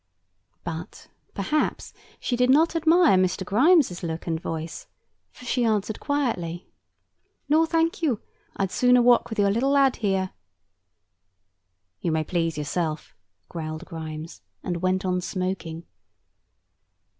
But, 0.63 1.09
perhaps, 1.35 1.93
she 2.19 2.35
did 2.35 2.49
not 2.49 2.75
admire 2.75 3.17
Mr. 3.17 3.45
Grimes' 3.45 4.01
look 4.01 4.25
and 4.25 4.39
voice; 4.41 4.87
for 5.29 5.45
she 5.45 5.63
answered 5.63 5.99
quietly: 5.99 6.71
"No, 7.47 7.67
thank 7.67 8.01
you: 8.01 8.19
I'd 8.55 8.71
sooner 8.71 8.99
walk 9.03 9.29
with 9.29 9.37
your 9.37 9.51
little 9.51 9.69
lad 9.69 9.97
here." 9.97 10.31
"You 11.99 12.11
may 12.11 12.23
please 12.23 12.57
yourself," 12.57 13.15
growled 13.47 13.85
Grimes, 13.85 14.41
and 14.63 14.77
went 14.81 15.05
on 15.05 15.21
smoking. 15.21 15.85